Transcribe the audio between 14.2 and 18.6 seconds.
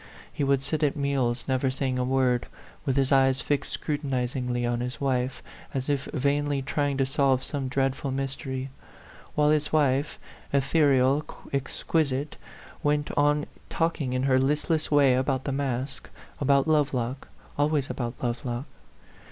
her listless way about the masque, about Lovelock, always about Love